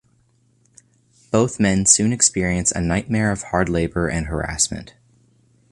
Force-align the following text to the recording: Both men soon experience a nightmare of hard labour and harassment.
Both 1.29 1.59
men 1.59 1.85
soon 1.85 2.11
experience 2.11 2.71
a 2.71 2.81
nightmare 2.81 3.29
of 3.31 3.43
hard 3.43 3.69
labour 3.69 4.07
and 4.07 4.25
harassment. 4.25 4.95